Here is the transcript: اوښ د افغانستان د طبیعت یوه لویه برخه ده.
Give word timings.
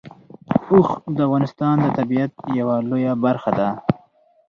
اوښ 0.67 0.87
د 1.15 1.17
افغانستان 1.27 1.75
د 1.81 1.85
طبیعت 1.97 2.33
یوه 2.59 2.75
لویه 2.89 3.13
برخه 3.25 3.51
ده. 3.59 3.69